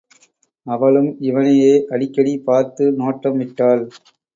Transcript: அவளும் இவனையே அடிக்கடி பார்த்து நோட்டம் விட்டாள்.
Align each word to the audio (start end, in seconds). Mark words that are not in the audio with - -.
அவளும் 0.67 1.11
இவனையே 1.21 1.71
அடிக்கடி 1.91 2.35
பார்த்து 2.41 2.91
நோட்டம் 2.97 3.37
விட்டாள். 3.37 3.85